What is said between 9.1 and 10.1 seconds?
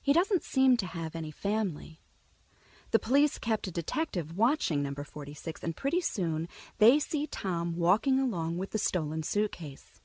suitcase.